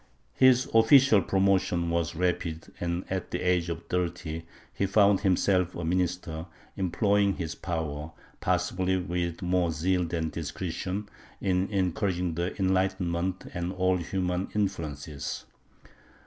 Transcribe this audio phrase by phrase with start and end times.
[0.33, 5.85] His official promotion was rapid and, at the age of thirty, he found himself a
[5.85, 11.07] minister, employing his power, possibly with more zeal than discretion,
[11.39, 15.45] in encouraging enlightenment and all humanizing influences.